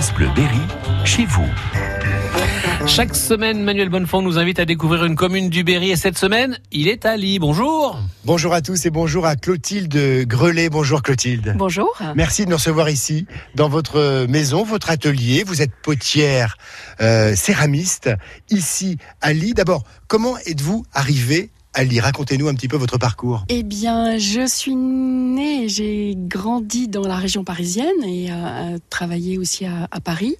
France 0.00 0.14
Bleu 0.14 0.28
Berry, 0.34 0.56
chez 1.04 1.26
vous. 1.26 1.46
Chaque 2.86 3.14
semaine, 3.14 3.62
Manuel 3.62 3.90
Bonnefond 3.90 4.22
nous 4.22 4.38
invite 4.38 4.58
à 4.58 4.64
découvrir 4.64 5.04
une 5.04 5.14
commune 5.14 5.50
du 5.50 5.62
Berry 5.62 5.90
et 5.90 5.96
cette 5.96 6.16
semaine, 6.16 6.58
il 6.72 6.88
est 6.88 7.04
à 7.04 7.18
Lille. 7.18 7.38
Bonjour. 7.38 8.00
Bonjour 8.24 8.54
à 8.54 8.62
tous 8.62 8.86
et 8.86 8.90
bonjour 8.90 9.26
à 9.26 9.36
Clotilde 9.36 10.26
Grelet. 10.26 10.70
Bonjour 10.70 11.02
Clotilde. 11.02 11.54
Bonjour. 11.54 11.98
Merci 12.16 12.46
de 12.46 12.50
nous 12.50 12.56
recevoir 12.56 12.88
ici 12.88 13.26
dans 13.56 13.68
votre 13.68 14.24
maison, 14.26 14.64
votre 14.64 14.88
atelier. 14.88 15.44
Vous 15.44 15.60
êtes 15.60 15.72
potière, 15.82 16.56
euh, 17.02 17.36
céramiste 17.36 18.08
ici 18.48 18.96
à 19.20 19.34
Lille. 19.34 19.52
D'abord, 19.52 19.84
comment 20.08 20.38
êtes-vous 20.46 20.86
arrivé 20.94 21.50
Ali, 21.72 22.00
racontez-nous 22.00 22.48
un 22.48 22.54
petit 22.54 22.66
peu 22.66 22.76
votre 22.76 22.98
parcours. 22.98 23.44
Eh 23.48 23.62
bien, 23.62 24.18
je 24.18 24.44
suis 24.44 24.74
née, 24.74 25.68
j'ai 25.68 26.14
grandi 26.16 26.88
dans 26.88 27.06
la 27.06 27.14
région 27.14 27.44
parisienne 27.44 28.02
et 28.04 28.26
euh, 28.32 28.76
travaillé 28.90 29.38
aussi 29.38 29.66
à, 29.66 30.00
Paris. 30.02 30.34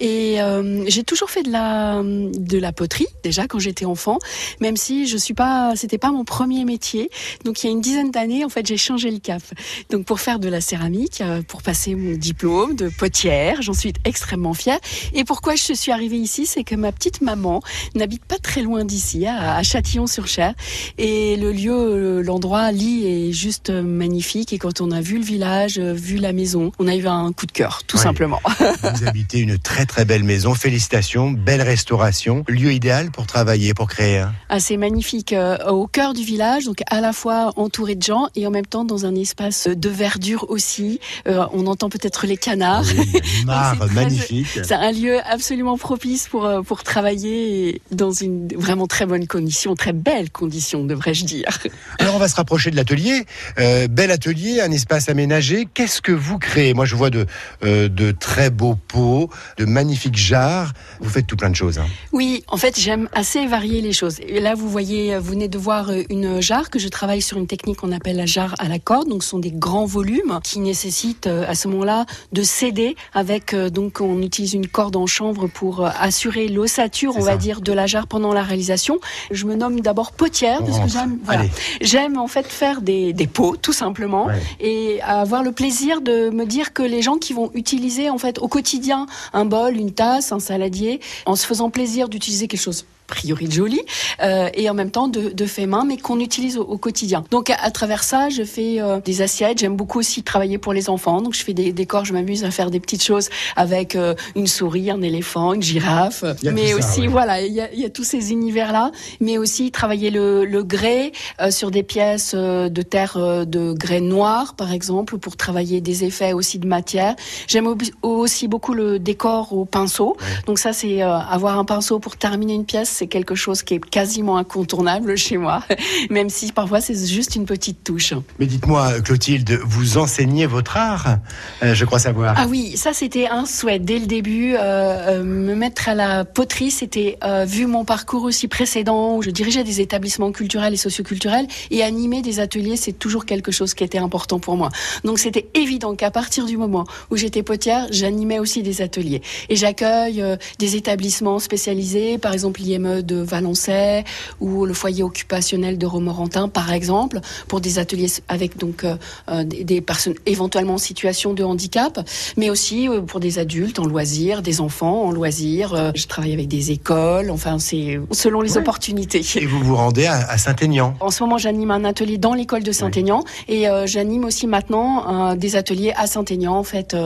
Et 0.00 0.40
euh, 0.40 0.84
j'ai 0.88 1.04
toujours 1.04 1.28
fait 1.28 1.42
de 1.42 1.50
la 1.50 2.00
de 2.02 2.58
la 2.58 2.72
poterie 2.72 3.08
déjà 3.22 3.46
quand 3.46 3.58
j'étais 3.58 3.84
enfant, 3.84 4.18
même 4.60 4.78
si 4.78 5.06
je 5.06 5.18
suis 5.18 5.34
pas, 5.34 5.74
c'était 5.76 5.98
pas 5.98 6.12
mon 6.12 6.24
premier 6.24 6.64
métier. 6.64 7.10
Donc 7.44 7.62
il 7.62 7.66
y 7.66 7.68
a 7.68 7.72
une 7.72 7.82
dizaine 7.82 8.10
d'années, 8.10 8.46
en 8.46 8.48
fait, 8.48 8.66
j'ai 8.66 8.78
changé 8.78 9.10
le 9.10 9.18
cap. 9.18 9.42
Donc 9.90 10.06
pour 10.06 10.18
faire 10.20 10.38
de 10.38 10.48
la 10.48 10.62
céramique, 10.62 11.20
euh, 11.20 11.42
pour 11.42 11.60
passer 11.60 11.94
mon 11.94 12.16
diplôme 12.16 12.74
de 12.74 12.88
potière, 12.88 13.60
j'en 13.60 13.74
suis 13.74 13.92
extrêmement 14.06 14.54
fière. 14.54 14.78
Et 15.12 15.24
pourquoi 15.24 15.56
je 15.56 15.74
suis 15.74 15.92
arrivée 15.92 16.18
ici, 16.18 16.46
c'est 16.46 16.64
que 16.64 16.74
ma 16.74 16.90
petite 16.90 17.20
maman 17.20 17.62
n'habite 17.94 18.24
pas 18.24 18.38
très 18.38 18.62
loin 18.62 18.86
d'ici, 18.86 19.26
à 19.26 19.62
Châtillon-sur-Cher. 19.62 20.54
Et 20.98 21.36
le 21.36 21.52
lieu, 21.52 22.20
l'endroit, 22.22 22.72
Lit 22.72 23.06
est 23.06 23.32
juste 23.32 23.70
magnifique. 23.70 24.52
Et 24.52 24.58
quand 24.58 24.80
on 24.80 24.90
a 24.90 25.00
vu 25.00 25.18
le 25.18 25.24
village, 25.24 25.78
vu 25.78 26.16
la 26.16 26.32
maison, 26.32 26.72
on 26.78 26.88
a 26.88 26.94
eu 26.96 27.06
un 27.06 27.32
coup 27.32 27.46
de 27.46 27.52
cœur, 27.52 27.82
tout 27.86 27.96
Oui. 27.96 28.02
simplement. 28.02 28.40
Vous 28.82 29.06
habitez 29.06 29.38
une 29.38 29.58
très 29.58 29.86
très 29.86 30.04
belle 30.04 30.24
maison. 30.24 30.54
Félicitations, 30.54 31.30
belle 31.30 31.62
restauration. 31.62 32.44
Lieu 32.48 32.72
idéal 32.72 33.10
pour 33.10 33.26
travailler, 33.26 33.74
pour 33.74 33.88
créer. 33.88 34.18
hein. 34.18 34.32
Ah, 34.48 34.60
c'est 34.60 34.76
magnifique, 34.76 35.32
euh, 35.32 35.56
au 35.68 35.86
cœur 35.86 36.14
du 36.14 36.22
village, 36.22 36.64
donc 36.64 36.82
à 36.88 37.00
la 37.00 37.12
fois 37.12 37.52
entouré 37.56 37.94
de 37.94 38.02
gens 38.02 38.28
et 38.36 38.46
en 38.46 38.50
même 38.50 38.66
temps 38.66 38.84
dans 38.84 39.06
un 39.06 39.14
espace 39.14 39.68
de 39.68 39.88
verdure 39.88 40.46
aussi. 40.48 41.00
Euh, 41.26 41.44
on 41.52 41.66
entend 41.66 41.88
peut-être 41.88 42.26
les 42.26 42.36
canards. 42.36 42.84
Oui, 42.96 43.20
très- 43.46 43.88
magnifique. 43.94 44.46
C'est 44.64 44.72
un 44.72 44.92
lieu 44.92 45.18
absolument 45.30 45.76
propice 45.78 46.28
pour, 46.28 46.44
euh, 46.46 46.62
pour 46.62 46.82
travailler 46.82 47.80
dans 47.90 48.12
une 48.12 48.48
vraiment 48.56 48.86
très 48.86 49.06
bonne 49.06 49.26
condition, 49.26 49.74
très 49.74 49.92
belle 49.92 50.30
condition, 50.30 50.59
devrais-je 50.84 51.24
dire. 51.24 51.58
Alors 51.98 52.14
on 52.14 52.18
va 52.18 52.28
se 52.28 52.36
rapprocher 52.36 52.70
de 52.70 52.76
l'atelier. 52.76 53.24
Euh, 53.58 53.88
bel 53.88 54.10
atelier, 54.10 54.60
un 54.60 54.70
espace 54.70 55.08
aménagé. 55.08 55.66
Qu'est-ce 55.72 56.00
que 56.00 56.12
vous 56.12 56.38
créez? 56.38 56.74
Moi 56.74 56.84
je 56.84 56.94
vois 56.96 57.10
de, 57.10 57.26
euh, 57.64 57.88
de 57.88 58.12
très 58.12 58.50
beaux 58.50 58.76
pots, 58.88 59.30
de 59.56 59.64
magnifiques 59.64 60.16
jarres. 60.16 60.72
Vous 61.00 61.08
faites 61.10 61.26
tout 61.26 61.36
plein 61.36 61.50
de 61.50 61.56
choses. 61.56 61.78
hein. 61.78 61.86
Oui, 62.12 62.44
en 62.48 62.56
fait, 62.56 62.78
j'aime 62.78 63.08
assez 63.12 63.46
varier 63.46 63.80
les 63.80 63.92
choses. 63.92 64.18
Et 64.26 64.40
là, 64.40 64.54
vous 64.54 64.68
voyez, 64.68 65.16
vous 65.18 65.30
venez 65.30 65.48
de 65.48 65.58
voir 65.58 65.90
euh, 65.90 66.02
une 66.10 66.40
jarre 66.40 66.68
que 66.70 66.78
je 66.78 66.88
travaille 66.88 67.22
sur 67.22 67.38
une 67.38 67.46
technique 67.46 67.78
qu'on 67.78 67.92
appelle 67.92 68.16
la 68.16 68.26
jarre 68.26 68.54
à 68.58 68.68
la 68.68 68.78
corde. 68.78 69.08
Donc, 69.08 69.22
ce 69.22 69.30
sont 69.30 69.38
des 69.38 69.50
grands 69.52 69.86
volumes 69.86 70.40
qui 70.42 70.58
nécessitent 70.58 71.26
euh, 71.26 71.44
à 71.48 71.54
ce 71.54 71.68
moment-là 71.68 72.04
de 72.32 72.42
céder 72.42 72.96
avec, 73.14 73.54
euh, 73.54 73.70
donc, 73.70 74.00
on 74.00 74.20
utilise 74.22 74.54
une 74.54 74.66
corde 74.66 74.96
en 74.96 75.06
chanvre 75.06 75.46
pour 75.46 75.86
euh, 75.86 75.90
assurer 75.98 76.48
l'ossature, 76.48 77.14
on 77.16 77.22
va 77.22 77.36
dire, 77.36 77.60
de 77.60 77.72
la 77.72 77.86
jarre 77.86 78.06
pendant 78.06 78.32
la 78.34 78.42
réalisation. 78.42 78.98
Je 79.30 79.46
me 79.46 79.54
nomme 79.54 79.80
d'abord 79.80 80.12
potière 80.12 80.49
Parce 80.58 80.78
que 80.80 80.88
j'aime, 80.88 81.18
voilà. 81.24 81.40
Allez. 81.40 81.50
J'aime 81.80 82.18
en 82.18 82.26
fait 82.26 82.46
faire 82.46 82.80
des, 82.82 83.12
des 83.12 83.26
pots, 83.26 83.56
tout 83.56 83.72
simplement 83.72 84.26
Ouais. 84.26 84.40
et 84.60 85.00
avoir 85.02 85.42
le 85.42 85.52
plaisir 85.52 86.00
de 86.00 86.30
me 86.30 86.44
dire 86.44 86.72
que 86.72 86.82
les 86.82 87.02
gens 87.02 87.16
qui 87.16 87.32
vont 87.32 87.50
utiliser 87.54 88.10
en 88.10 88.18
fait 88.18 88.38
au 88.38 88.48
quotidien 88.48 89.06
un 89.32 89.44
bol, 89.44 89.76
une 89.76 89.92
tasse, 89.92 90.32
un 90.32 90.40
saladier, 90.40 91.00
en 91.26 91.36
se 91.36 91.46
faisant 91.46 91.70
plaisir 91.70 92.08
d'utiliser 92.08 92.48
quelque 92.48 92.60
chose 92.60 92.84
priori 93.16 93.46
de 93.50 93.52
joli 93.60 93.80
euh, 94.22 94.48
et 94.60 94.70
en 94.72 94.74
même 94.80 94.92
temps 94.96 95.08
de, 95.16 95.22
de 95.42 95.46
fait 95.54 95.66
main 95.74 95.84
mais 95.88 95.98
qu'on 96.04 96.20
utilise 96.28 96.56
au, 96.56 96.64
au 96.74 96.78
quotidien. 96.78 97.20
Donc 97.30 97.50
à, 97.50 97.56
à 97.68 97.70
travers 97.70 98.04
ça, 98.04 98.20
je 98.36 98.44
fais 98.54 98.80
euh, 98.80 99.00
des 99.10 99.20
assiettes, 99.26 99.58
j'aime 99.62 99.76
beaucoup 99.76 99.98
aussi 99.98 100.22
travailler 100.22 100.58
pour 100.64 100.72
les 100.72 100.88
enfants. 100.88 101.20
Donc 101.24 101.34
je 101.34 101.42
fais 101.46 101.56
des 101.62 101.72
décors, 101.72 102.04
je 102.08 102.12
m'amuse 102.16 102.42
à 102.44 102.50
faire 102.50 102.70
des 102.70 102.80
petites 102.80 103.04
choses 103.10 103.28
avec 103.56 103.96
euh, 103.96 104.14
une 104.40 104.46
souris, 104.46 104.90
un 104.90 105.02
éléphant, 105.02 105.52
une 105.52 105.62
girafe, 105.62 106.24
mais 106.44 106.68
ça, 106.68 106.76
aussi 106.78 107.00
ouais. 107.02 107.06
voilà, 107.08 107.34
il 107.42 107.52
y 107.52 107.60
a, 107.60 107.68
il 107.72 107.80
y 107.80 107.84
a 107.84 107.90
tous 107.90 108.04
ces 108.04 108.32
univers 108.32 108.72
là, 108.72 108.90
mais 109.20 109.36
aussi 109.38 109.70
travailler 109.70 110.10
le, 110.10 110.44
le 110.44 110.62
grès 110.62 111.12
euh, 111.40 111.50
sur 111.50 111.70
des 111.70 111.82
pièces 111.82 112.34
de 112.34 112.82
terre 112.82 113.16
de 113.56 113.72
grès 113.84 114.00
noir, 114.00 114.54
par 114.54 114.72
exemple, 114.72 115.18
pour 115.18 115.36
travailler 115.36 115.80
des 115.80 116.04
effets 116.04 116.32
aussi 116.32 116.58
de 116.58 116.66
matière. 116.66 117.14
J'aime 117.48 117.66
aussi 118.02 118.48
beaucoup 118.48 118.74
le 118.74 118.98
décor 118.98 119.52
au 119.52 119.64
pinceau. 119.64 120.16
Donc 120.46 120.58
ça, 120.58 120.72
c'est 120.72 121.02
euh, 121.02 121.18
avoir 121.36 121.58
un 121.58 121.64
pinceau 121.64 121.98
pour 121.98 122.16
terminer 122.16 122.54
une 122.54 122.64
pièce, 122.64 122.88
c'est 123.00 123.06
quelque 123.06 123.34
chose 123.34 123.62
qui 123.62 123.72
est 123.76 123.80
quasiment 123.84 124.36
incontournable 124.36 125.16
chez 125.16 125.38
moi, 125.38 125.62
même 126.10 126.28
si 126.28 126.52
parfois 126.52 126.82
c'est 126.82 127.06
juste 127.06 127.34
une 127.34 127.46
petite 127.46 127.82
touche. 127.82 128.12
Mais 128.38 128.44
dites-moi, 128.44 129.00
Clotilde, 129.00 129.58
vous 129.64 129.96
enseignez 129.96 130.44
votre 130.44 130.76
art 130.76 131.16
Euh, 131.62 131.72
Je 131.74 131.84
crois 131.86 131.98
savoir. 131.98 132.34
Ah 132.36 132.46
oui, 132.46 132.76
ça 132.76 132.92
c'était 132.92 133.26
un 133.26 133.46
souhait 133.46 133.78
dès 133.78 133.98
le 133.98 134.06
début. 134.06 134.54
euh, 134.54 134.60
euh, 134.60 135.24
me 135.24 135.54
mettre 135.54 135.88
à 135.88 135.94
la 135.94 136.26
poterie, 136.26 136.70
c'était 136.70 137.16
euh, 137.24 137.46
vu 137.46 137.64
mon 137.66 137.86
parcours 137.86 138.24
aussi 138.24 138.48
précédent 138.48 139.16
où 139.16 139.22
je 139.22 139.30
dirigeais 139.30 139.64
des 139.64 139.80
établissements 139.80 140.30
culturels 140.30 140.74
et 140.74 140.76
socioculturels 140.76 141.46
et 141.70 141.82
animer 141.82 142.20
des 142.20 142.38
ateliers, 142.38 142.76
c'est 142.76 142.92
toujours 142.92 143.24
quelque 143.24 143.50
chose 143.50 143.72
qui 143.72 143.82
était 143.82 143.98
important 144.08 144.38
pour 144.40 144.56
moi. 144.56 144.68
Donc 145.04 145.18
c'était 145.18 145.46
évident 145.54 145.94
qu'à 145.94 146.10
partir 146.10 146.44
du 146.44 146.58
moment 146.58 146.84
où 147.10 147.16
j'étais 147.16 147.42
potière, 147.42 147.86
j'animais 147.90 148.38
aussi 148.38 148.62
des 148.62 148.82
ateliers 148.82 149.22
et 149.48 149.56
j'accueille 149.56 150.22
des 150.58 150.76
établissements 150.76 151.38
spécialisés, 151.38 152.18
par 152.18 152.32
exemple 152.34 152.60
l'IME 152.60 152.89
de 153.02 153.16
Valençay 153.16 154.04
ou 154.40 154.66
le 154.66 154.74
foyer 154.74 155.02
occupationnel 155.02 155.78
de 155.78 155.86
Romorantin, 155.86 156.48
par 156.48 156.72
exemple, 156.72 157.20
pour 157.48 157.60
des 157.60 157.78
ateliers 157.78 158.08
avec 158.28 158.58
donc 158.58 158.84
euh, 158.84 158.96
euh, 159.30 159.44
des, 159.44 159.80
personnes 159.80 160.14
éventuellement 160.26 160.74
en 160.74 160.78
situation 160.78 161.32
de 161.34 161.42
handicap, 161.44 161.98
mais 162.36 162.50
aussi 162.50 162.88
euh, 162.88 163.00
pour 163.00 163.20
des 163.20 163.38
adultes 163.38 163.78
en 163.78 163.86
loisirs, 163.86 164.42
des 164.42 164.60
enfants 164.60 165.04
en 165.04 165.12
loisirs. 165.12 165.92
Je 165.94 166.06
travaille 166.06 166.32
avec 166.32 166.48
des 166.48 166.70
écoles, 166.70 167.30
enfin 167.30 167.58
c'est 167.58 167.98
selon 168.12 168.40
les 168.40 168.50
Ouais. 168.50 168.58
opportunités. 168.58 169.22
Et 169.36 169.46
vous 169.46 169.60
vous 169.60 169.76
rendez 169.76 170.06
à, 170.06 170.28
à 170.28 170.36
Saint-Aignan. 170.38 170.94
En 171.00 171.10
ce 171.10 171.22
moment, 171.22 171.38
j'anime 171.38 171.70
un 171.70 171.84
atelier 171.84 172.18
dans 172.18 172.34
l'école 172.34 172.62
de 172.64 172.72
Saint-Aignan 172.72 173.22
et 173.48 173.68
euh, 173.68 173.86
j'anime 173.86 174.24
aussi 174.24 174.46
maintenant 174.48 175.30
euh, 175.30 175.36
des 175.36 175.54
ateliers 175.56 175.92
à 175.96 176.06
Saint-Aignan, 176.08 176.54
en 176.56 176.64
fait, 176.64 176.96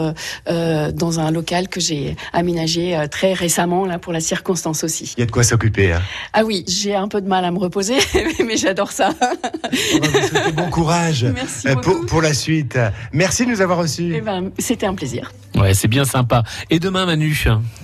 dans 0.46 1.20
un 1.20 1.30
local 1.30 1.68
que 1.68 1.80
j'ai 1.80 2.16
aménagé 2.32 2.98
très 3.10 3.32
récemment 3.34 3.84
là 3.84 3.98
pour 3.98 4.12
la 4.12 4.20
circonstance 4.20 4.84
aussi. 4.84 5.12
Il 5.16 5.20
y 5.20 5.22
a 5.22 5.26
de 5.26 5.30
quoi 5.30 5.42
s'occuper. 5.42 5.63
Hein. 5.78 6.02
Ah 6.32 6.44
oui, 6.44 6.64
j'ai 6.68 6.94
un 6.94 7.08
peu 7.08 7.20
de 7.20 7.28
mal 7.28 7.44
à 7.44 7.50
me 7.50 7.58
reposer, 7.58 7.98
mais 8.44 8.56
j'adore 8.56 8.92
ça. 8.92 9.10
On 9.20 9.98
va 9.98 10.08
vous 10.08 10.28
souhaiter 10.28 10.52
bon 10.52 10.70
courage 10.70 11.24
Merci 11.34 11.68
euh, 11.68 11.76
pour, 11.76 12.06
pour 12.06 12.22
la 12.22 12.34
suite. 12.34 12.78
Merci 13.12 13.46
de 13.46 13.50
nous 13.50 13.60
avoir 13.60 13.78
reçus. 13.78 14.12
Eh 14.14 14.20
ben, 14.20 14.50
c'était 14.58 14.86
un 14.86 14.94
plaisir. 14.94 15.32
Ouais, 15.54 15.74
c'est 15.74 15.88
bien 15.88 16.04
sympa. 16.04 16.42
Et 16.70 16.80
demain, 16.80 17.06
Manu? 17.06 17.34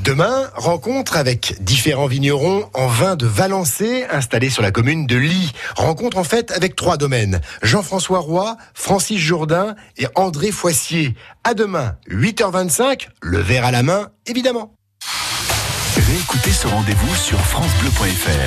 Demain, 0.03 0.51
rencontre 0.55 1.17
avec 1.17 1.57
différents 1.61 2.07
vignerons 2.07 2.69
en 2.75 2.87
vin 2.89 3.17
de 3.17 3.27
Valençay 3.27 4.07
installés 4.11 4.51
sur 4.51 4.63
la 4.63 4.71
commune 4.71 5.07
de 5.07 5.17
Ly. 5.17 5.53
Rencontre 5.77 6.19
en 6.19 6.25
fait 6.25 6.51
avec 6.53 6.77
trois 6.77 6.97
domaines. 6.97 7.41
Jean-François 7.63 8.19
Roy, 8.19 8.57
Francis 8.75 9.19
Jourdain 9.19 9.75
et 9.97 10.07
André 10.15 10.51
Foissier. 10.51 11.15
À 11.45 11.55
demain, 11.55 11.97
8h25, 12.11 13.09
le 13.23 13.39
verre 13.39 13.65
à 13.65 13.71
la 13.71 13.83
main, 13.83 14.09
évidemment. 14.27 14.75
Réécoutez 16.21 16.53
ce 16.53 16.67
rendez-vous 16.67 17.15
sur 17.17 17.41
FranceBleu.fr. 17.41 18.41